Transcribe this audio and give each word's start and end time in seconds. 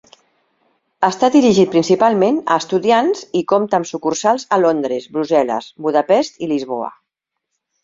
Està 1.07 1.27
dirigit 1.35 1.69
principalment 1.75 2.39
a 2.55 2.57
estudiants 2.63 3.21
i 3.41 3.45
compte 3.55 3.79
amb 3.81 3.91
sucursals 3.91 4.49
a 4.57 4.61
Londres, 4.65 5.07
Brussel·les, 5.19 5.71
Budapest 5.89 6.45
i 6.49 6.53
Lisboa. 6.57 6.93